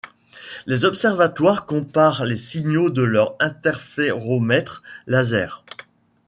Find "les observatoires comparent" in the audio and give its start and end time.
0.65-2.25